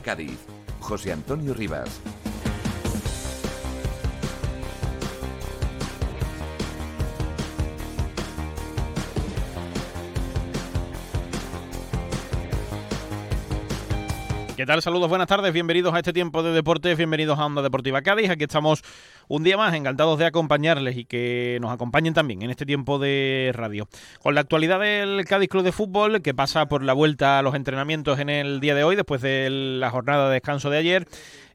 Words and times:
Cádiz, 0.00 0.38
José 0.80 1.12
Antonio 1.12 1.54
Rivas. 1.54 2.00
¿Qué 14.64 14.68
tal? 14.68 14.80
Saludos, 14.80 15.10
buenas 15.10 15.26
tardes, 15.26 15.52
bienvenidos 15.52 15.92
a 15.92 15.98
este 15.98 16.14
tiempo 16.14 16.42
de 16.42 16.50
deportes, 16.52 16.96
bienvenidos 16.96 17.38
a 17.38 17.44
Onda 17.44 17.60
Deportiva 17.60 18.00
Cádiz. 18.00 18.30
Aquí 18.30 18.44
estamos 18.44 18.80
un 19.28 19.44
día 19.44 19.58
más, 19.58 19.74
encantados 19.74 20.18
de 20.18 20.24
acompañarles 20.24 20.96
y 20.96 21.04
que 21.04 21.58
nos 21.60 21.70
acompañen 21.70 22.14
también 22.14 22.40
en 22.40 22.48
este 22.48 22.64
tiempo 22.64 22.98
de 22.98 23.50
radio. 23.52 23.88
Con 24.22 24.34
la 24.34 24.40
actualidad 24.40 24.80
del 24.80 25.26
Cádiz 25.26 25.50
Club 25.50 25.64
de 25.64 25.72
Fútbol, 25.72 26.22
que 26.22 26.32
pasa 26.32 26.64
por 26.64 26.82
la 26.82 26.94
vuelta 26.94 27.38
a 27.38 27.42
los 27.42 27.54
entrenamientos 27.54 28.18
en 28.18 28.30
el 28.30 28.60
día 28.60 28.74
de 28.74 28.84
hoy, 28.84 28.96
después 28.96 29.20
de 29.20 29.50
la 29.50 29.90
jornada 29.90 30.28
de 30.28 30.32
descanso 30.32 30.70
de 30.70 30.78
ayer. 30.78 31.06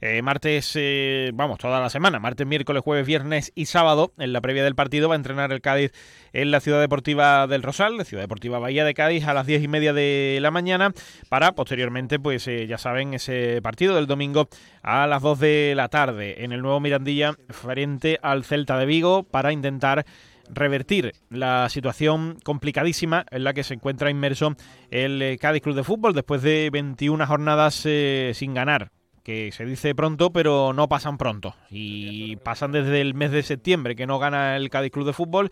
Eh, 0.02 0.22
martes, 0.22 0.72
eh, 0.76 1.32
vamos, 1.34 1.58
toda 1.58 1.82
la 1.82 1.90
semana, 1.90 2.20
martes, 2.20 2.48
miércoles, 2.48 2.82
jueves, 2.82 3.06
viernes 3.06 3.52
y 3.54 3.66
sábado, 3.66 4.14
en 4.18 4.32
la 4.32 4.40
previa 4.40 4.64
del 4.64 4.74
partido, 4.74 5.10
va 5.10 5.16
a 5.16 5.18
entrenar 5.18 5.52
el 5.52 5.60
Cádiz 5.60 5.92
en 6.32 6.52
la 6.52 6.62
Ciudad 6.62 6.80
Deportiva 6.80 7.48
del 7.48 7.64
Rosal, 7.64 7.98
la 7.98 8.06
Ciudad 8.06 8.24
Deportiva 8.24 8.60
Bahía 8.60 8.86
de 8.86 8.94
Cádiz, 8.94 9.26
a 9.28 9.34
las 9.34 9.46
diez 9.46 9.62
y 9.62 9.68
media 9.68 9.92
de 9.92 10.40
la 10.42 10.52
mañana, 10.52 10.94
para 11.28 11.52
posteriormente, 11.52 12.18
pues 12.18 12.48
eh, 12.48 12.66
ya 12.66 12.78
saben, 12.78 13.14
ese 13.14 13.62
partido 13.62 13.94
del 13.96 14.08
domingo 14.08 14.48
a 14.84 15.06
las 15.06 15.22
dos 15.22 15.38
de 15.38 15.74
la 15.76 15.90
tarde 15.90 16.46
en 16.46 16.54
el 16.54 16.62
nuevo 16.62 16.80
Mirandilla 16.80 17.34
frente 17.50 18.20
al 18.22 18.46
Celta 18.46 18.78
de 18.78 18.86
Vigo 18.86 19.24
para 19.24 19.52
intentar 19.52 20.06
revertir 20.50 21.14
la 21.30 21.68
situación 21.68 22.38
complicadísima 22.46 23.26
en 23.32 23.44
la 23.44 23.54
que 23.54 23.66
se 23.66 23.74
encuentra 23.74 24.10
inmerso 24.10 24.56
el 24.92 25.38
Cádiz 25.42 25.62
Club 25.62 25.76
de 25.76 25.84
Fútbol 25.84 26.14
después 26.14 26.42
de 26.42 26.70
21 26.72 27.28
jornadas 27.28 27.76
sin 27.76 28.54
ganar 28.54 28.92
que 29.30 29.52
se 29.52 29.64
dice 29.64 29.94
pronto, 29.94 30.34
pero 30.34 30.74
no 30.74 30.90
pasan 30.90 31.20
pronto. 31.20 31.56
Y 31.70 32.38
pasan 32.38 32.72
desde 32.72 33.00
el 33.00 33.14
mes 33.14 33.30
de 33.30 33.44
septiembre 33.44 33.96
que 33.96 34.08
no 34.08 34.18
gana 34.18 34.56
el 34.56 34.72
Cádiz 34.72 34.92
Club 34.92 35.06
de 35.06 35.14
Fútbol. 35.14 35.52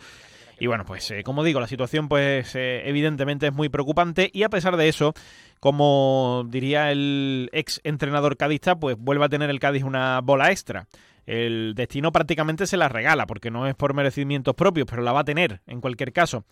Y 0.57 0.65
bueno, 0.65 0.83
pues 0.83 1.11
eh, 1.11 1.21
como 1.21 1.43
digo, 1.43 1.59
la 1.59 1.67
situación 1.67 2.09
pues 2.09 2.55
eh, 2.55 2.89
evidentemente 2.89 3.45
es 3.45 3.53
muy 3.53 3.69
preocupante 3.69 4.31
y 4.33 4.41
a 4.41 4.49
pesar 4.49 4.77
de 4.77 4.89
eso, 4.89 5.13
como 5.59 6.43
diría 6.49 6.91
el 6.91 7.51
ex 7.53 7.79
entrenador 7.83 8.35
cadista, 8.35 8.79
pues 8.79 8.97
vuelve 8.97 9.25
a 9.25 9.29
tener 9.29 9.51
el 9.51 9.59
Cádiz 9.59 9.83
una 9.83 10.21
bola 10.21 10.49
extra. 10.49 10.87
El 11.27 11.73
destino 11.75 12.11
prácticamente 12.11 12.65
se 12.65 12.77
la 12.77 12.89
regala, 12.89 13.27
porque 13.27 13.51
no 13.51 13.67
es 13.67 13.75
por 13.75 13.93
merecimientos 13.93 14.55
propios, 14.55 14.87
pero 14.89 15.03
la 15.03 15.11
va 15.11 15.19
a 15.19 15.25
tener 15.25 15.61
en 15.67 15.81
cualquier 15.81 16.13
caso 16.13 16.45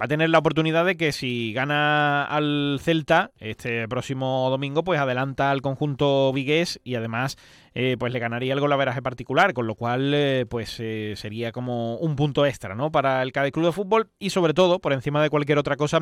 va 0.00 0.04
a 0.04 0.08
tener 0.08 0.30
la 0.30 0.38
oportunidad 0.38 0.84
de 0.84 0.96
que 0.96 1.10
si 1.10 1.52
gana 1.52 2.24
al 2.24 2.78
Celta 2.80 3.32
este 3.38 3.88
próximo 3.88 4.48
domingo, 4.48 4.84
pues 4.84 5.00
adelanta 5.00 5.50
al 5.50 5.60
conjunto 5.60 6.32
vigués 6.32 6.80
y 6.84 6.94
además 6.94 7.36
eh, 7.74 7.96
pues 7.98 8.12
le 8.12 8.20
ganaría 8.20 8.54
el 8.54 8.60
golaveraje 8.60 9.02
particular, 9.02 9.52
con 9.54 9.66
lo 9.66 9.74
cual 9.74 10.12
eh, 10.14 10.46
pues 10.48 10.76
eh, 10.78 11.14
sería 11.16 11.50
como 11.50 11.96
un 11.96 12.14
punto 12.14 12.46
extra 12.46 12.76
¿no? 12.76 12.92
para 12.92 13.22
el 13.22 13.32
Cádiz 13.32 13.52
Club 13.52 13.66
de 13.66 13.72
Fútbol 13.72 14.10
y 14.20 14.30
sobre 14.30 14.54
todo, 14.54 14.78
por 14.78 14.92
encima 14.92 15.20
de 15.20 15.30
cualquier 15.30 15.58
otra 15.58 15.76
cosa, 15.76 16.00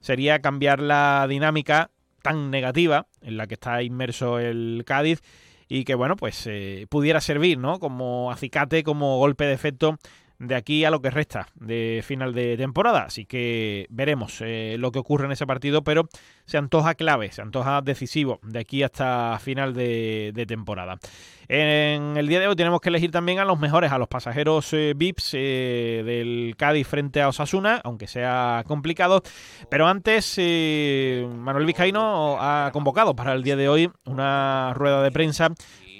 sería 0.00 0.40
cambiar 0.40 0.80
la 0.80 1.26
dinámica 1.26 1.90
tan 2.22 2.50
negativa 2.50 3.06
en 3.22 3.38
la 3.38 3.46
que 3.46 3.54
está 3.54 3.82
inmerso 3.82 4.38
el 4.38 4.82
Cádiz 4.84 5.22
y 5.66 5.84
que 5.84 5.94
bueno 5.94 6.16
pues 6.16 6.48
pudiera 6.90 7.20
servir 7.22 7.56
¿no? 7.56 7.78
como 7.78 8.30
acicate, 8.30 8.82
como 8.82 9.16
golpe 9.18 9.44
de 9.44 9.54
efecto 9.54 9.96
de 10.40 10.54
aquí 10.54 10.84
a 10.86 10.90
lo 10.90 11.00
que 11.02 11.10
resta 11.10 11.48
de 11.54 12.02
final 12.04 12.32
de 12.32 12.56
temporada. 12.56 13.02
Así 13.02 13.26
que 13.26 13.86
veremos 13.90 14.40
eh, 14.40 14.76
lo 14.78 14.90
que 14.90 14.98
ocurre 14.98 15.26
en 15.26 15.32
ese 15.32 15.46
partido, 15.46 15.84
pero 15.84 16.08
se 16.46 16.56
antoja 16.56 16.94
clave, 16.94 17.30
se 17.30 17.42
antoja 17.42 17.82
decisivo 17.82 18.40
de 18.42 18.58
aquí 18.58 18.82
hasta 18.82 19.38
final 19.38 19.74
de, 19.74 20.44
temporada. 20.48 20.98
En 21.46 22.16
el 22.16 22.26
día 22.26 22.40
de 22.40 22.48
hoy 22.48 22.56
tenemos 22.56 22.80
que 22.80 22.88
elegir 22.88 23.10
también 23.10 23.38
a 23.38 23.44
los 23.44 23.58
mejores, 23.58 23.92
a 23.92 23.98
los 23.98 24.08
pasajeros 24.08 24.72
eh, 24.72 24.94
VIPs 24.96 25.34
eh, 25.34 26.02
del 26.04 26.54
Cádiz 26.56 26.86
frente 26.86 27.20
a 27.20 27.28
Osasuna, 27.28 27.80
aunque 27.84 28.06
sea 28.06 28.64
complicado. 28.66 29.22
Pero 29.68 29.86
antes, 29.86 30.38
Manuel 30.38 31.66
Vizcaíno 31.66 32.38
ha 32.40 32.70
convocado 32.72 33.14
para 33.14 33.34
el 33.34 33.42
día 33.42 33.56
de 33.56 33.68
hoy 33.68 33.90
una 34.06 34.72
rueda 34.74 35.02
de 35.02 35.12
prensa 35.12 35.50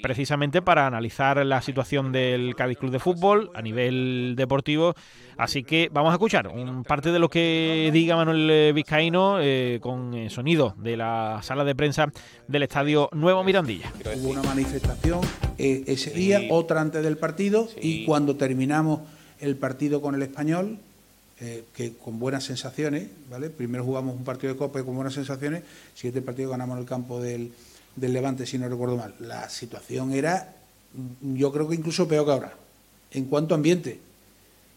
precisamente 0.01 0.61
para 0.61 0.87
analizar 0.87 1.45
la 1.45 1.61
situación 1.61 2.11
del 2.11 2.55
Cádiz 2.55 2.77
Club 2.77 2.91
de 2.91 2.99
Fútbol 2.99 3.51
a 3.53 3.61
nivel 3.61 4.33
deportivo. 4.35 4.95
Así 5.37 5.63
que 5.63 5.89
vamos 5.91 6.11
a 6.11 6.13
escuchar 6.13 6.47
un 6.47 6.83
parte 6.83 7.11
de 7.11 7.19
lo 7.19 7.29
que 7.29 7.89
diga 7.93 8.15
Manuel 8.15 8.49
eh, 8.49 8.71
Vizcaíno 8.73 9.39
eh, 9.41 9.79
con 9.81 10.13
el 10.13 10.29
sonido 10.29 10.75
de 10.77 10.97
la 10.97 11.39
sala 11.43 11.63
de 11.63 11.75
prensa 11.75 12.11
del 12.47 12.63
Estadio 12.63 13.09
Nuevo 13.13 13.43
Mirandilla. 13.43 13.91
Hubo 14.17 14.29
una 14.29 14.43
manifestación 14.43 15.21
eh, 15.57 15.83
ese 15.87 16.11
día, 16.11 16.41
otra 16.49 16.81
antes 16.81 17.03
del 17.03 17.17
partido 17.17 17.67
y 17.81 18.05
cuando 18.05 18.35
terminamos 18.35 19.01
el 19.39 19.55
partido 19.55 20.01
con 20.01 20.15
el 20.15 20.21
español, 20.21 20.77
que 21.73 21.93
con 21.93 22.19
buenas 22.19 22.43
sensaciones, 22.43 23.07
¿vale? 23.27 23.49
Primero 23.49 23.83
jugamos 23.83 24.15
un 24.15 24.23
partido 24.23 24.53
de 24.53 24.59
Copa 24.59 24.83
con 24.83 24.93
buenas 24.93 25.15
sensaciones, 25.15 25.63
siguiente 25.95 26.21
partido 26.21 26.51
ganamos 26.51 26.75
en 26.75 26.83
el 26.83 26.87
campo 26.87 27.19
del, 27.19 27.51
del 27.95 28.13
Levante, 28.13 28.45
si 28.45 28.57
no 28.57 28.67
recuerdo 28.67 28.97
mal. 28.97 29.15
La 29.19 29.49
situación 29.49 30.13
era, 30.13 30.55
yo 31.21 31.51
creo 31.51 31.67
que 31.67 31.75
incluso 31.75 32.07
peor 32.07 32.25
que 32.25 32.31
ahora, 32.31 32.53
en 33.11 33.25
cuanto 33.25 33.53
a 33.53 33.57
ambiente. 33.57 33.99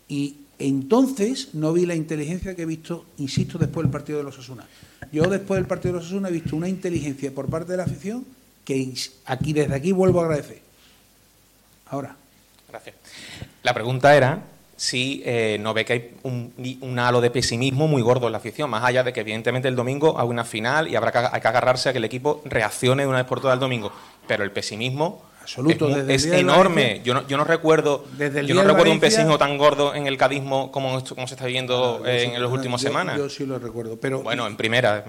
Y 0.08 0.36
entonces 0.58 1.54
no 1.54 1.72
vi 1.72 1.86
la 1.86 1.94
inteligencia 1.94 2.54
que 2.54 2.62
he 2.62 2.66
visto, 2.66 3.06
insisto, 3.18 3.58
después 3.58 3.84
del 3.84 3.92
partido 3.92 4.18
de 4.18 4.24
los 4.24 4.38
Asuna. 4.38 4.66
Yo 5.12 5.24
después 5.24 5.58
del 5.58 5.66
partido 5.66 5.94
de 5.94 6.00
los 6.00 6.08
Asuna 6.08 6.28
he 6.28 6.32
visto 6.32 6.56
una 6.56 6.68
inteligencia 6.68 7.32
por 7.32 7.48
parte 7.48 7.72
de 7.72 7.78
la 7.78 7.84
afición 7.84 8.24
que 8.64 8.94
aquí 9.26 9.52
desde 9.52 9.74
aquí 9.74 9.92
vuelvo 9.92 10.20
a 10.20 10.24
agradecer. 10.24 10.60
Ahora. 11.86 12.16
Gracias. 12.68 12.96
La 13.62 13.74
pregunta 13.74 14.16
era 14.16 14.42
si 14.76 15.22
eh, 15.24 15.58
no 15.60 15.72
ve 15.72 15.84
que 15.84 15.92
hay 15.92 16.10
un, 16.22 16.98
halo 16.98 17.20
de 17.20 17.30
pesimismo 17.30 17.86
muy 17.86 18.02
gordo 18.02 18.26
en 18.26 18.32
la 18.32 18.38
afición, 18.38 18.70
más 18.70 18.84
allá 18.84 19.02
de 19.02 19.12
que 19.12 19.20
evidentemente 19.20 19.68
el 19.68 19.76
domingo 19.76 20.18
hay 20.18 20.26
una 20.26 20.44
final 20.44 20.88
y 20.88 20.96
habrá 20.96 21.12
que, 21.12 21.18
hay 21.18 21.40
que 21.40 21.48
agarrarse 21.48 21.88
a 21.88 21.92
que 21.92 21.98
el 21.98 22.04
equipo 22.04 22.42
reaccione 22.44 23.04
de 23.04 23.08
una 23.08 23.18
vez 23.18 23.26
por 23.26 23.40
todas 23.40 23.54
el 23.54 23.60
domingo. 23.60 23.92
Pero 24.26 24.42
el 24.42 24.50
pesimismo 24.50 25.22
Absoluto, 25.42 25.94
es, 26.08 26.24
enorme. 26.24 27.02
Yo 27.04 27.12
no, 27.12 27.26
yo 27.26 27.36
no 27.36 27.44
recuerdo, 27.44 28.06
yo 28.18 28.54
no 28.54 28.64
recuerdo 28.64 28.92
un 28.92 29.00
pesimismo 29.00 29.36
tan 29.36 29.58
gordo 29.58 29.94
en 29.94 30.06
el 30.06 30.16
cadismo 30.16 30.72
como, 30.72 31.04
como 31.04 31.26
se 31.26 31.34
está 31.34 31.44
viviendo 31.44 32.02
ah, 32.04 32.10
en, 32.10 32.42
las 32.42 32.50
últimas 32.50 32.80
semanas. 32.80 33.18
Yo 33.18 33.28
sí 33.28 33.44
lo 33.44 33.58
recuerdo. 33.58 33.98
Pero, 34.00 34.22
bueno, 34.22 34.46
en 34.46 34.56
primera. 34.56 35.04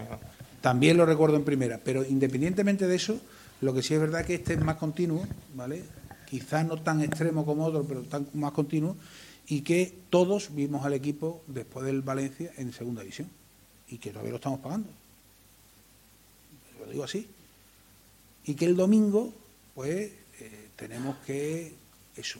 También 0.60 0.98
lo 0.98 1.06
recuerdo 1.06 1.38
en 1.38 1.46
primera. 1.46 1.80
Pero 1.84 2.04
independientemente 2.04 2.86
de 2.86 2.96
eso, 2.96 3.18
lo 3.62 3.74
que 3.74 3.82
sí 3.82 3.94
es 3.94 4.00
verdad 4.02 4.26
que 4.26 4.36
este 4.36 4.54
es 4.54 4.60
más 4.60 4.76
continuo, 4.76 5.26
¿vale? 5.54 5.84
Quizás 6.30 6.66
no 6.66 6.76
tan 6.78 7.02
extremo 7.02 7.46
como 7.46 7.66
otro, 7.66 7.86
pero 7.88 8.02
tan 8.02 8.28
más 8.34 8.52
continuo 8.52 8.98
y 9.48 9.62
que 9.62 9.94
todos 10.10 10.56
vimos 10.56 10.86
al 10.86 10.94
equipo 10.94 11.44
después 11.48 11.86
del 11.86 12.02
Valencia 12.02 12.52
en 12.58 12.74
segunda 12.74 13.02
división 13.02 13.30
y 13.90 13.98
que 13.98 14.10
todavía 14.10 14.32
lo 14.32 14.38
estamos 14.38 14.60
pagando. 14.60 14.90
Lo 16.80 16.92
digo 16.92 17.04
así. 17.04 17.28
Y 18.46 18.56
que 18.56 18.66
el 18.66 18.76
domingo, 18.76 19.34
pues, 19.74 20.12
eh, 20.40 20.70
tenemos 20.76 21.18
que 21.26 21.74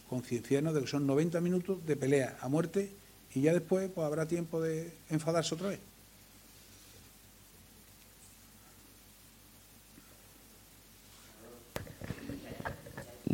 concienciarnos 0.08 0.74
de 0.74 0.82
que 0.82 0.88
son 0.88 1.06
90 1.06 1.42
minutos 1.42 1.86
de 1.86 1.96
pelea 1.96 2.38
a 2.42 2.48
muerte 2.48 2.90
y 3.34 3.42
ya 3.42 3.54
después 3.54 3.90
pues, 3.94 4.06
habrá 4.06 4.28
tiempo 4.28 4.62
de 4.62 4.94
enfadarse 5.10 5.56
otra 5.56 5.70
vez. 5.70 5.80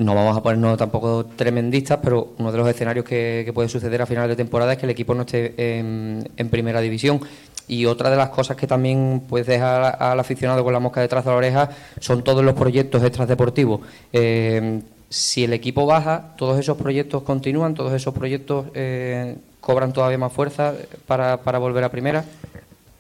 No 0.02 0.16
vamos 0.16 0.36
a 0.36 0.42
ponernos 0.42 0.78
tampoco 0.78 1.26
tremendistas, 1.26 2.00
pero 2.02 2.34
uno 2.38 2.52
de 2.52 2.58
los 2.58 2.68
escenarios 2.68 3.06
que, 3.06 3.50
puede 3.54 3.70
suceder 3.70 4.02
a 4.02 4.06
final 4.06 4.28
de 4.28 4.36
temporada 4.36 4.74
es 4.74 4.80
que 4.80 4.86
el 4.86 4.90
equipo 4.90 5.14
no 5.14 5.22
esté 5.22 5.54
en, 5.78 6.50
primera 6.50 6.82
división. 6.82 7.22
Y 7.68 7.86
otra 7.86 8.10
de 8.10 8.18
las 8.18 8.30
cosas 8.30 8.58
que 8.58 8.68
también 8.68 9.24
puede 9.30 9.46
dejar 9.46 9.96
al 10.02 10.20
aficionado 10.20 10.64
con 10.64 10.74
la 10.74 10.80
mosca 10.80 11.00
detrás 11.00 11.24
de 11.24 11.32
la 11.32 11.38
oreja 11.38 11.70
son 12.00 12.24
todos 12.24 12.44
los 12.44 12.56
proyectos 12.56 13.04
extradeportivos. 13.04 13.82
Eh, 14.12 14.82
si 15.10 15.44
el 15.44 15.54
equipo 15.54 15.86
baja, 15.86 16.34
todos 16.36 16.60
esos 16.60 16.78
proyectos 16.78 17.24
continúan, 17.24 17.74
todos 17.76 17.94
esos 17.94 18.14
proyectos 18.14 18.68
eh, 18.74 19.38
cobran 19.62 19.94
todavía 19.94 20.18
más 20.18 20.34
fuerza 20.34 20.74
para, 21.06 21.38
para 21.44 21.60
volver 21.60 21.84
a 21.84 21.92
primera. 21.92 22.26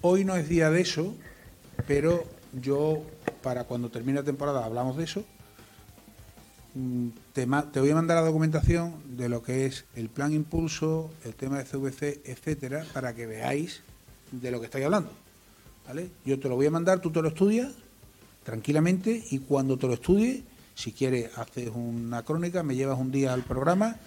Hoy 0.01 0.23
no 0.23 0.35
es 0.35 0.47
día 0.47 0.69
de 0.69 0.81
eso, 0.81 1.15
pero 1.87 2.23
yo, 2.61 2.99
para 3.41 3.63
cuando 3.63 3.89
termine 3.89 4.19
la 4.19 4.25
temporada, 4.25 4.63
hablamos 4.63 4.95
de 4.95 5.03
eso 5.03 5.23
Mm, 6.73 7.09
te, 7.33 7.45
voy 7.45 7.89
a 7.89 7.95
mandar 7.95 8.18
la 8.18 8.27
documentación 8.27 9.18
de 9.18 9.27
lo 9.27 9.44
que 9.44 9.65
es 9.65 9.85
el 9.95 10.09
plan 10.09 10.33
impulso, 10.33 11.12
el 11.25 11.35
tema 11.35 11.57
de 11.57 11.65
CVC, 11.65 12.21
etcétera, 12.25 12.85
para 12.94 13.13
que 13.13 13.25
veáis 13.25 13.81
de 14.31 14.51
lo 14.51 14.59
que 14.59 14.65
estoy 14.65 14.83
hablando. 14.83 15.12
¿Vale? 15.85 16.09
Yo 16.25 16.39
te 16.39 16.47
lo 16.47 16.56
voy 16.56 16.68
a 16.68 16.71
mandar, 16.71 17.00
tú 17.01 17.12
te 17.12 17.21
lo 17.21 17.29
estudias 17.29 17.73
tranquilamente 18.44 19.23
y 19.31 19.39
cuando 19.39 19.77
te 19.77 19.88
lo 19.88 19.94
estudies, 19.94 20.44
si 20.75 20.94
quieres, 20.94 21.38
haces 21.38 21.69
una 21.73 22.23
crónica, 22.23 22.63
me 22.63 22.75
llevas 22.75 22.97
un 22.97 23.12
día 23.12 23.33
al 23.33 23.44
programa 23.44 23.97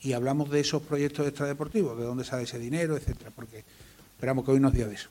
y 0.00 0.12
hablamos 0.12 0.50
de 0.50 0.60
esos 0.60 0.82
proyectos 0.82 1.26
extradeportivos, 1.26 1.98
de 1.98 2.04
dónde 2.04 2.24
sale 2.24 2.44
ese 2.44 2.58
dinero, 2.58 2.96
etcétera, 2.96 3.30
porque 3.34 3.64
esperamos 4.14 4.44
que 4.44 4.52
hoy 4.52 4.60
nos 4.60 4.72
diga 4.72 4.86
de 4.86 4.94
eso. 4.94 5.08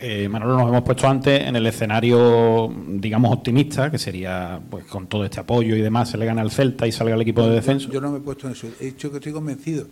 Eh, 0.00 0.28
Manolo, 0.28 0.56
nos 0.56 0.68
hemos 0.68 0.82
puesto 0.82 1.06
antes 1.06 1.46
en 1.46 1.56
el 1.56 1.66
escenario, 1.66 2.72
digamos, 2.88 3.32
optimista, 3.32 3.90
que 3.90 3.98
sería, 3.98 4.58
pues 4.70 4.86
con 4.86 5.06
todo 5.06 5.24
este 5.24 5.40
apoyo 5.40 5.76
y 5.76 5.82
demás, 5.82 6.08
se 6.10 6.16
le 6.16 6.24
gana 6.24 6.40
al 6.40 6.50
Celta 6.50 6.86
y 6.86 6.92
salga 6.92 7.14
el 7.14 7.20
equipo 7.20 7.46
de 7.46 7.56
descenso. 7.56 7.90
Yo 7.90 8.00
no 8.00 8.10
me 8.10 8.18
he 8.18 8.20
puesto 8.20 8.46
en 8.46 8.54
eso. 8.54 8.68
He 8.80 8.86
dicho 8.86 9.10
que 9.10 9.18
estoy 9.18 9.32
convencido, 9.32 9.86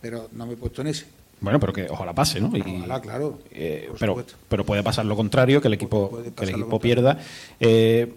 pero 0.00 0.28
no 0.32 0.46
me 0.46 0.54
he 0.54 0.56
puesto 0.56 0.80
en 0.80 0.88
ese. 0.88 1.06
Bueno, 1.40 1.60
pero 1.60 1.72
que 1.72 1.86
ojalá 1.88 2.12
pase, 2.12 2.40
¿no? 2.40 2.48
ojalá, 2.48 3.00
claro. 3.00 3.38
Eh, 3.52 3.90
pero, 3.98 4.24
pero 4.48 4.64
puede 4.64 4.82
pasar 4.82 5.04
lo 5.04 5.14
contrario, 5.14 5.60
que 5.60 5.68
el 5.68 5.74
equipo, 5.74 6.22
que 6.36 6.44
el 6.44 6.50
equipo 6.50 6.80
pierda. 6.80 7.18
Eh, 7.60 8.12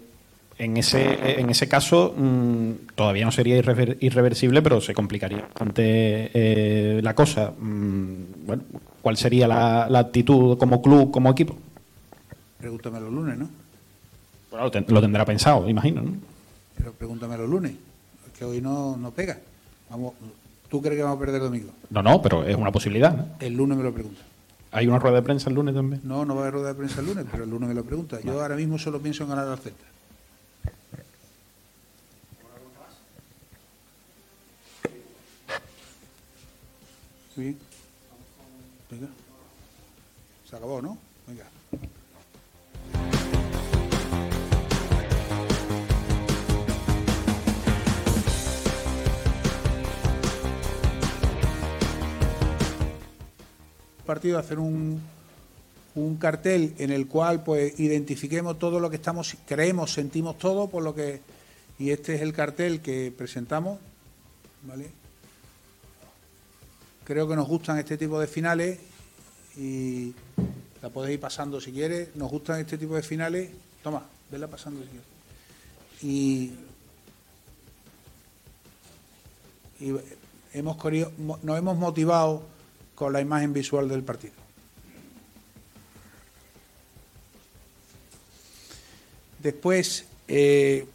en 0.58 0.76
ese, 0.76 1.40
en 1.40 1.50
ese 1.50 1.68
caso, 1.68 2.14
mmm, 2.16 2.72
todavía 2.94 3.24
no 3.24 3.32
sería 3.32 3.56
irreversible, 3.56 4.60
pero 4.60 4.80
se 4.80 4.92
complicaría 4.92 5.48
ante 5.58 6.30
eh, 6.34 7.00
la 7.02 7.14
cosa. 7.14 7.52
Mmm, 7.58 8.46
bueno, 8.46 8.62
¿cuál 9.00 9.16
sería 9.16 9.46
la, 9.46 9.86
la, 9.88 10.00
actitud 10.00 10.58
como 10.58 10.82
club, 10.82 11.10
como 11.10 11.30
equipo? 11.30 11.56
Pregúntame 12.58 13.00
los 13.00 13.12
lunes, 13.12 13.38
¿no? 13.38 13.48
Bueno, 14.50 14.64
lo, 14.64 14.70
ten, 14.70 14.84
lo 14.88 15.00
tendrá 15.00 15.24
pensado, 15.24 15.68
imagino, 15.68 16.02
¿no? 16.02 16.12
Pero 16.76 16.92
pregúntame 16.92 17.36
los 17.36 17.48
lunes, 17.48 17.72
que 18.36 18.44
hoy 18.44 18.60
no, 18.60 18.96
no 18.96 19.10
pega. 19.12 19.38
Vamos, 19.90 20.14
¿Tú 20.68 20.82
crees 20.82 20.96
que 20.96 21.02
vamos 21.02 21.16
a 21.16 21.20
perder 21.20 21.36
el 21.36 21.48
domingo? 21.48 21.70
No, 21.90 22.02
no, 22.02 22.20
pero 22.20 22.44
es 22.44 22.56
una 22.56 22.70
posibilidad. 22.70 23.16
¿no? 23.16 23.26
El 23.40 23.54
lunes 23.56 23.78
me 23.78 23.84
lo 23.84 23.92
pregunta. 23.92 24.20
¿Hay 24.70 24.86
una 24.86 24.98
rueda 24.98 25.16
de 25.16 25.22
prensa 25.22 25.48
el 25.48 25.56
lunes 25.56 25.74
también? 25.74 26.02
No, 26.04 26.26
no 26.26 26.34
va 26.34 26.40
a 26.40 26.42
haber 26.44 26.54
rueda 26.54 26.68
de 26.68 26.74
prensa 26.74 27.00
el 27.00 27.06
lunes, 27.06 27.24
pero 27.30 27.44
el 27.44 27.50
lunes 27.50 27.68
me 27.68 27.74
lo 27.74 27.84
pregunta. 27.84 28.20
Yo 28.22 28.40
ahora 28.40 28.54
mismo 28.54 28.78
solo 28.78 29.00
pienso 29.00 29.22
en 29.22 29.30
ganar 29.30 29.48
al 29.48 29.58
Celta. 29.58 29.84
Sí. 37.38 37.56
Venga. 38.90 39.06
Se 40.50 40.56
acabó, 40.56 40.82
¿no? 40.82 40.98
Venga. 41.24 41.44
partido 54.04 54.38
hacer 54.38 54.58
un, 54.58 55.00
un 55.94 56.16
cartel 56.16 56.74
en 56.78 56.90
el 56.90 57.06
cual 57.06 57.44
pues 57.44 57.78
identifiquemos 57.78 58.58
todo 58.58 58.80
lo 58.80 58.90
que 58.90 58.96
estamos 58.96 59.36
creemos 59.46 59.92
sentimos 59.92 60.38
todo 60.38 60.68
por 60.68 60.82
lo 60.82 60.94
que 60.94 61.20
y 61.78 61.90
este 61.90 62.14
es 62.14 62.22
el 62.22 62.32
cartel 62.32 62.80
que 62.80 63.12
presentamos 63.14 63.78
vale 64.62 64.97
creo 67.08 67.26
que 67.26 67.34
nos 67.34 67.48
gustan 67.48 67.78
este 67.78 67.96
tipo 67.96 68.20
de 68.20 68.26
finales 68.26 68.78
y 69.56 70.12
la 70.82 70.90
podéis 70.90 71.14
ir 71.14 71.20
pasando 71.20 71.58
si 71.58 71.72
quieres. 71.72 72.14
Nos 72.14 72.30
gustan 72.30 72.60
este 72.60 72.76
tipo 72.76 72.96
de 72.96 73.02
finales. 73.02 73.48
Toma 73.82 74.02
vela 74.30 74.46
pasando 74.46 74.82
si 74.82 74.88
quieres. 74.90 75.08
Y, 76.02 76.52
hemos 80.52 80.76
nos 81.16 81.58
hemos 81.58 81.78
motivado 81.78 82.42
con 82.94 83.14
la 83.14 83.22
imagen 83.22 83.54
visual 83.54 83.88
del 83.88 84.02
partido. 84.02 84.34
Después, 89.38 90.04
eh, 90.26 90.86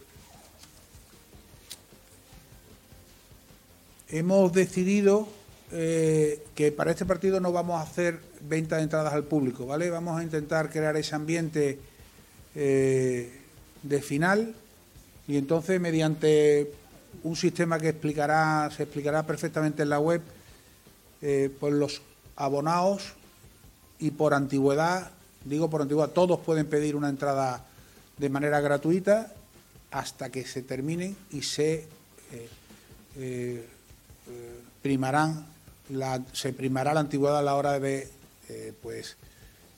hemos 4.09 4.53
decidido 4.53 5.42
eh, 5.71 6.43
que 6.53 6.71
para 6.71 6.91
este 6.91 7.05
partido 7.05 7.39
no 7.39 7.51
vamos 7.51 7.79
a 7.79 7.83
hacer 7.83 8.19
venta 8.41 8.77
de 8.77 8.83
entradas 8.83 9.13
al 9.13 9.23
público, 9.23 9.65
¿vale? 9.65 9.89
Vamos 9.89 10.19
a 10.19 10.23
intentar 10.23 10.69
crear 10.69 10.95
ese 10.97 11.15
ambiente 11.15 11.79
eh, 12.53 13.31
de 13.81 14.01
final 14.01 14.53
y 15.27 15.37
entonces 15.37 15.79
mediante 15.79 16.71
un 17.23 17.35
sistema 17.35 17.79
que 17.79 17.89
explicará, 17.89 18.69
se 18.75 18.83
explicará 18.83 19.25
perfectamente 19.25 19.83
en 19.83 19.89
la 19.89 19.99
web, 19.99 20.21
eh, 21.21 21.49
por 21.59 21.71
los 21.71 22.01
abonados 22.35 23.13
y 23.97 24.11
por 24.11 24.33
antigüedad, 24.33 25.11
digo 25.45 25.69
por 25.69 25.81
antigüedad, 25.81 26.09
todos 26.09 26.39
pueden 26.41 26.67
pedir 26.67 26.95
una 26.95 27.09
entrada 27.09 27.65
de 28.17 28.29
manera 28.29 28.59
gratuita 28.59 29.33
hasta 29.89 30.29
que 30.29 30.45
se 30.45 30.61
terminen 30.61 31.15
y 31.31 31.41
se 31.43 31.87
eh, 33.17 33.65
primarán 34.81 35.52
se 36.33 36.53
primará 36.53 36.93
la 36.93 37.01
antigüedad 37.01 37.39
a 37.39 37.41
la 37.41 37.55
hora 37.55 37.79
de 37.79 38.09
eh, 38.49 38.73
pues 38.81 39.17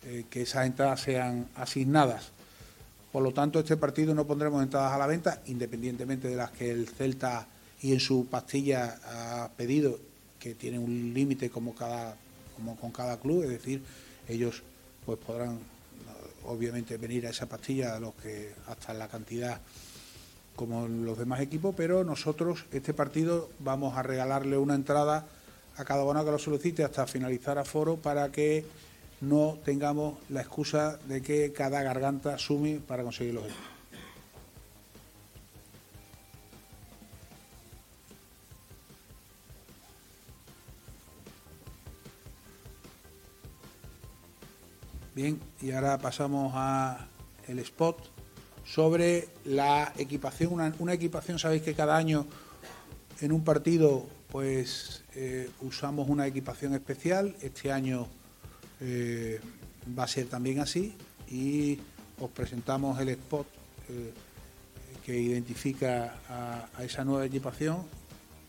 eh, 0.03 0.25
que 0.29 0.43
esas 0.43 0.65
entradas 0.65 1.01
sean 1.01 1.47
asignadas. 1.55 2.31
Por 3.11 3.23
lo 3.23 3.31
tanto, 3.31 3.59
este 3.59 3.77
partido 3.77 4.13
no 4.13 4.25
pondremos 4.25 4.61
entradas 4.61 4.91
a 4.91 4.97
la 4.97 5.07
venta, 5.07 5.41
independientemente 5.47 6.27
de 6.27 6.35
las 6.35 6.51
que 6.51 6.69
el 6.69 6.87
Celta 6.87 7.47
y 7.81 7.93
en 7.93 7.99
su 7.99 8.27
pastilla 8.27 8.99
ha 9.05 9.49
pedido 9.55 9.99
que 10.39 10.53
tiene 10.55 10.79
un 10.79 11.13
límite 11.13 11.49
como 11.49 11.73
como 11.73 12.77
con 12.77 12.91
cada 12.91 13.19
club, 13.19 13.43
es 13.43 13.49
decir, 13.49 13.83
ellos 14.27 14.63
pues 15.05 15.19
podrán 15.19 15.59
obviamente 16.45 16.97
venir 16.97 17.27
a 17.27 17.31
esa 17.31 17.47
pastilla 17.47 17.95
a 17.95 17.99
los 17.99 18.13
que 18.15 18.53
hasta 18.67 18.93
la 18.93 19.07
cantidad 19.07 19.59
como 20.55 20.87
los 20.87 21.17
demás 21.17 21.41
equipos, 21.41 21.75
pero 21.75 22.03
nosotros 22.03 22.65
este 22.71 22.93
partido 22.93 23.49
vamos 23.59 23.97
a 23.97 24.03
regalarle 24.03 24.57
una 24.57 24.75
entrada 24.75 25.25
a 25.77 25.83
cada 25.85 26.03
uno 26.03 26.23
que 26.23 26.31
lo 26.31 26.39
solicite 26.39 26.83
hasta 26.83 27.05
finalizar 27.05 27.57
a 27.57 27.65
foro 27.65 27.97
para 27.97 28.31
que 28.31 28.65
no 29.21 29.57
tengamos 29.63 30.19
la 30.29 30.41
excusa 30.41 30.97
de 31.07 31.21
que 31.21 31.51
cada 31.51 31.81
garganta 31.83 32.37
sume 32.37 32.79
para 32.85 33.03
conseguir 33.03 33.33
los 33.33 33.43
objetivos. 33.43 33.75
Bien, 45.15 45.39
y 45.61 45.71
ahora 45.71 45.97
pasamos 45.97 46.51
a 46.55 47.07
el 47.47 47.59
spot 47.59 47.97
sobre 48.65 49.29
la 49.45 49.93
equipación. 49.97 50.51
Una, 50.51 50.73
una 50.79 50.93
equipación, 50.93 51.39
sabéis 51.39 51.61
que 51.61 51.73
cada 51.73 51.95
año 51.95 52.25
en 53.21 53.31
un 53.31 53.41
partido 53.45 54.07
pues 54.35 55.01
eh, 55.15 55.49
usamos 55.61 56.09
una 56.09 56.27
equipación 56.27 56.73
especial. 56.73 57.33
Este 57.41 57.71
año 57.71 58.05
eh, 58.81 59.39
va 59.97 60.03
a 60.03 60.07
ser 60.09 60.25
también 60.25 60.59
así 60.59 60.93
y 61.29 61.79
os 62.19 62.29
presentamos 62.31 62.99
el 62.99 63.07
spot 63.07 63.47
eh, 63.87 64.11
que 65.05 65.17
identifica 65.17 66.15
a, 66.27 66.67
a, 66.77 66.83
esa 66.83 67.05
nueva 67.05 67.25
equipación 67.25 67.77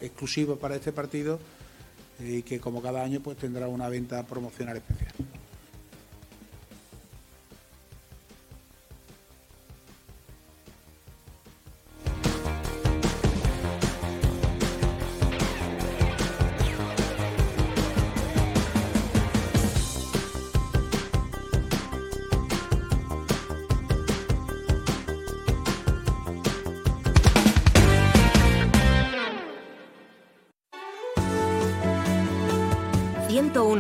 exclusiva 0.01 0.57
para 0.57 0.75
este 0.75 0.91
partido 0.91 1.39
y 2.19 2.43
que 2.43 2.59
como 2.59 2.83
cada 2.83 3.05
año 3.05 3.21
pues 3.21 3.39
tendrá 3.39 3.69
una 3.69 3.89
venta 3.89 4.27
promocional 4.27 4.79
especial. 4.79 5.15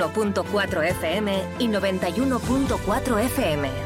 .4 0.00 0.83
FM 0.91 1.43
y 1.59 1.69
91.4 1.69 3.19
FM. 3.25 3.86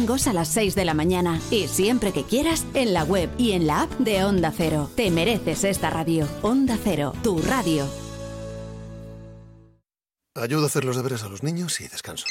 a 0.01 0.33
las 0.33 0.47
6 0.47 0.73
de 0.73 0.83
la 0.83 0.95
mañana 0.95 1.39
y 1.51 1.67
siempre 1.67 2.11
que 2.11 2.23
quieras 2.23 2.65
en 2.73 2.91
la 2.91 3.03
web 3.03 3.29
y 3.37 3.51
en 3.51 3.67
la 3.67 3.83
app 3.83 3.91
de 3.99 4.23
Onda 4.23 4.51
Cero. 4.55 4.89
Te 4.95 5.11
mereces 5.11 5.63
esta 5.63 5.91
radio. 5.91 6.27
Onda 6.41 6.75
Cero, 6.83 7.13
tu 7.23 7.39
radio. 7.39 7.87
ayudo 10.33 10.63
a 10.63 10.67
hacer 10.67 10.85
los 10.85 10.95
deberes 10.95 11.21
a 11.21 11.29
los 11.29 11.43
niños 11.43 11.79
y 11.81 11.87
descanso. 11.87 12.25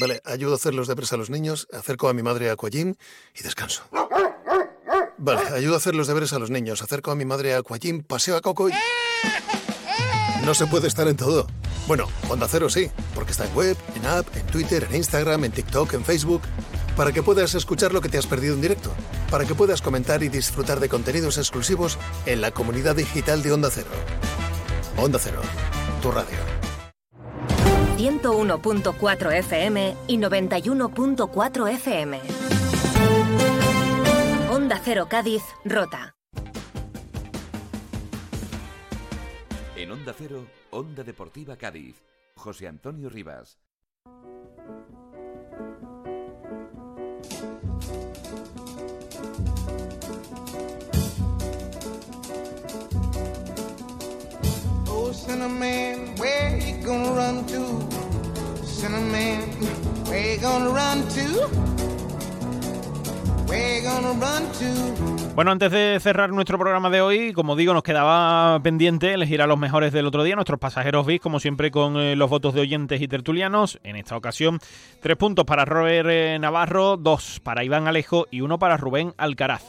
Vale, 0.00 0.22
ayudo 0.24 0.52
a 0.52 0.54
hacer 0.54 0.72
los 0.72 0.86
deberes 0.86 1.12
a 1.12 1.16
los 1.16 1.30
niños, 1.30 1.66
acerco 1.72 2.08
a 2.08 2.14
mi 2.14 2.22
madre 2.22 2.48
a 2.48 2.52
Aquagym 2.52 2.94
y 3.34 3.42
descanso. 3.42 3.82
Vale, 5.18 5.40
ayudo 5.52 5.74
a 5.74 5.78
hacer 5.78 5.96
los 5.96 6.06
deberes 6.06 6.32
a 6.32 6.38
los 6.38 6.50
niños, 6.50 6.80
acerco 6.80 7.10
a 7.10 7.16
mi 7.16 7.24
madre 7.24 7.54
a 7.54 7.58
Aquagym, 7.58 8.04
paseo 8.04 8.36
a 8.36 8.40
Coco 8.40 8.68
y... 8.68 8.72
No 10.44 10.54
se 10.54 10.66
puede 10.66 10.86
estar 10.86 11.08
en 11.08 11.16
todo. 11.16 11.48
Bueno, 11.88 12.06
Onda 12.28 12.46
Cero 12.46 12.68
sí, 12.68 12.90
porque 13.14 13.32
está 13.32 13.46
en 13.46 13.54
web, 13.54 13.74
en 13.96 14.04
app, 14.04 14.26
en 14.36 14.46
Twitter, 14.46 14.86
en 14.90 14.96
Instagram, 14.96 15.44
en 15.44 15.52
TikTok, 15.52 15.94
en 15.94 16.04
Facebook, 16.04 16.42
para 16.94 17.12
que 17.12 17.22
puedas 17.22 17.54
escuchar 17.54 17.94
lo 17.94 18.02
que 18.02 18.10
te 18.10 18.18
has 18.18 18.26
perdido 18.26 18.54
en 18.54 18.60
directo, 18.60 18.92
para 19.30 19.46
que 19.46 19.54
puedas 19.54 19.80
comentar 19.80 20.22
y 20.22 20.28
disfrutar 20.28 20.80
de 20.80 20.90
contenidos 20.90 21.38
exclusivos 21.38 21.96
en 22.26 22.42
la 22.42 22.50
comunidad 22.50 22.94
digital 22.94 23.42
de 23.42 23.52
Onda 23.52 23.70
Cero. 23.72 23.88
Onda 24.98 25.18
Cero, 25.18 25.40
tu 26.02 26.10
radio. 26.10 26.36
101.4 27.96 29.32
FM 29.38 29.96
y 30.08 30.18
91.4 30.18 31.72
FM. 31.72 32.20
Onda 34.52 34.78
Cero 34.84 35.06
Cádiz, 35.08 35.42
Rota. 35.64 36.14
En 39.74 39.90
Onda 39.90 40.14
Cero, 40.16 40.44
Onda 40.70 41.02
Deportiva 41.02 41.56
Cádiz. 41.56 41.96
José 42.36 42.66
Antonio 42.66 43.08
Rivas. 43.08 43.58
Oh, 54.88 55.10
Cinnamon, 55.12 56.14
where 56.18 56.58
you 56.58 56.84
gonna 56.84 57.12
run 57.12 57.46
to? 57.46 58.64
Cinnamon, 58.64 59.50
where 60.06 60.34
you 60.34 60.40
gonna 60.40 60.68
run 60.68 61.08
to? 61.08 61.77
Bueno, 65.34 65.52
antes 65.52 65.70
de 65.70 65.98
cerrar 66.00 66.30
nuestro 66.30 66.58
programa 66.58 66.90
de 66.90 67.00
hoy, 67.00 67.32
como 67.32 67.54
digo, 67.54 67.72
nos 67.72 67.82
quedaba 67.82 68.60
pendiente 68.60 69.14
elegir 69.14 69.40
a 69.40 69.46
los 69.46 69.58
mejores 69.58 69.92
del 69.92 70.06
otro 70.06 70.24
día, 70.24 70.34
nuestros 70.34 70.58
pasajeros 70.58 71.06
VIP, 71.06 71.22
como 71.22 71.38
siempre 71.40 71.70
con 71.70 71.96
eh, 71.96 72.16
los 72.16 72.28
votos 72.28 72.54
de 72.54 72.60
oyentes 72.60 73.00
y 73.00 73.08
tertulianos. 73.08 73.78
En 73.84 73.96
esta 73.96 74.16
ocasión, 74.16 74.58
tres 75.00 75.16
puntos 75.16 75.44
para 75.44 75.64
Robert 75.64 76.08
eh, 76.10 76.38
Navarro, 76.40 76.96
dos 76.96 77.40
para 77.40 77.64
Iván 77.64 77.86
Alejo 77.86 78.26
y 78.30 78.40
uno 78.40 78.58
para 78.58 78.76
Rubén 78.76 79.14
Alcaraz. 79.16 79.62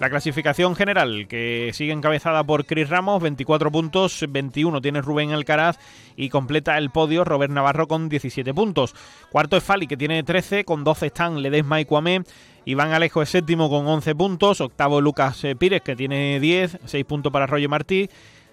La 0.00 0.10
clasificación 0.10 0.74
general, 0.74 1.26
que 1.28 1.70
sigue 1.74 1.92
encabezada 1.92 2.42
por 2.42 2.64
Chris 2.64 2.88
Ramos, 2.88 3.22
24 3.22 3.70
puntos, 3.70 4.24
21 4.28 4.80
tiene 4.80 5.00
Rubén 5.00 5.32
Alcaraz 5.32 5.78
y 6.16 6.28
completa 6.28 6.78
el 6.78 6.90
podio 6.90 7.24
Robert 7.24 7.52
Navarro 7.52 7.86
con 7.86 8.08
17 8.08 8.52
puntos. 8.54 8.94
Cuarto 9.30 9.56
es 9.56 9.62
Fali, 9.62 9.86
que 9.86 9.96
tiene 9.96 10.22
13, 10.22 10.64
con 10.64 10.84
12 10.84 11.06
están 11.06 11.42
Ledesma 11.42 11.80
y 11.80 11.84
Cuamé. 11.84 12.22
Iván 12.64 12.92
Alejo 12.92 13.22
es 13.22 13.28
séptimo 13.28 13.68
con 13.68 13.86
11 13.86 14.14
puntos, 14.14 14.60
octavo 14.60 15.00
Lucas 15.00 15.44
eh, 15.44 15.54
Pires, 15.54 15.82
que 15.82 15.96
tiene 15.96 16.40
10, 16.40 16.78
6 16.84 17.04
puntos 17.04 17.32
para 17.32 17.46
Roger 17.46 17.68
Martí. 17.68 18.08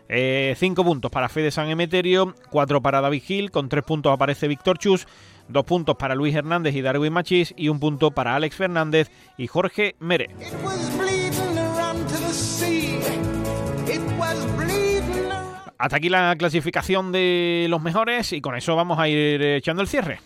5 0.09 0.83
puntos 0.83 1.11
para 1.11 1.29
Fede 1.29 1.51
San 1.51 1.69
Emeterio, 1.69 2.33
4 2.49 2.81
para 2.81 2.99
David 2.99 3.21
Gil, 3.21 3.51
con 3.51 3.69
3 3.69 3.83
puntos 3.83 4.11
aparece 4.11 4.47
Víctor 4.47 4.79
Chus, 4.79 5.07
2 5.49 5.65
puntos 5.65 5.95
para 5.97 6.15
Luis 6.15 6.35
Hernández 6.35 6.75
y 6.75 6.81
Darwin 6.81 7.13
Machís 7.13 7.53
y 7.57 7.69
un 7.69 7.79
punto 7.79 8.11
para 8.11 8.35
Alex 8.35 8.55
Fernández 8.55 9.11
y 9.37 9.47
Jorge 9.47 9.95
Mere. 9.99 10.29
Hasta 15.77 15.95
aquí 15.95 16.09
la 16.09 16.35
clasificación 16.35 17.11
de 17.11 17.67
los 17.69 17.81
mejores 17.81 18.33
y 18.33 18.41
con 18.41 18.55
eso 18.55 18.75
vamos 18.75 18.99
a 18.99 19.07
ir 19.07 19.41
eh, 19.41 19.55
echando 19.57 19.81
el 19.81 19.87
cierre. 19.87 20.19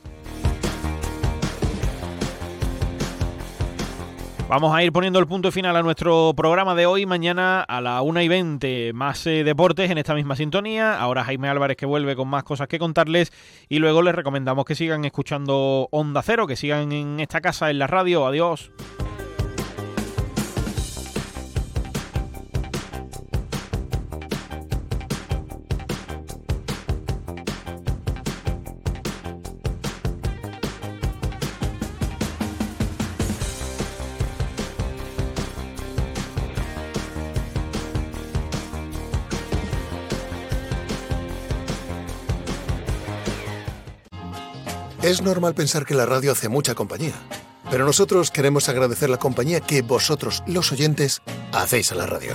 Vamos 4.50 4.76
a 4.76 4.84
ir 4.84 4.92
poniendo 4.92 5.20
el 5.20 5.26
punto 5.26 5.52
final 5.52 5.76
a 5.76 5.82
nuestro 5.82 6.34
programa 6.36 6.76
de 6.76 6.86
hoy. 6.86 7.06
Mañana 7.06 7.62
a 7.62 7.82
la 7.82 8.02
1 8.02 8.22
y 8.22 8.28
20 8.28 8.94
más 8.94 9.26
eh, 9.26 9.44
deportes 9.44 9.90
en 9.90 9.98
esta 9.98 10.14
misma 10.14 10.36
sintonía. 10.36 11.00
Ahora 11.00 11.24
Jaime 11.24 11.48
Álvarez 11.48 11.78
que 11.78 11.86
vuelve 11.86 12.16
con 12.16 12.28
más 12.28 12.44
cosas 12.44 12.68
que 12.68 12.78
contarles. 12.78 13.32
Y 13.70 13.80
luego 13.80 14.02
les 14.02 14.14
recomendamos 14.14 14.66
que 14.66 14.76
sigan 14.76 15.06
escuchando 15.06 15.88
Onda 15.92 16.22
Cero, 16.22 16.46
que 16.46 16.58
sigan 16.58 16.92
en 16.92 17.20
esta 17.20 17.42
casa, 17.42 17.72
en 17.72 17.80
la 17.80 17.88
radio. 17.88 18.28
Adiós. 18.28 18.72
Es 45.04 45.22
normal 45.22 45.54
pensar 45.54 45.86
que 45.86 45.96
la 45.96 46.06
radio 46.06 46.32
hace 46.32 46.48
mucha 46.48 46.76
compañía, 46.76 47.12
pero 47.70 47.86
nosotros 47.86 48.32
queremos 48.32 48.70
agradecer 48.70 49.10
la 49.10 49.18
compañía 49.18 49.60
que 49.60 49.82
vosotros, 49.82 50.44
los 50.48 50.72
oyentes, 50.72 51.22
hacéis 51.52 51.92
a 51.92 51.96
la 51.96 52.06
radio. 52.06 52.32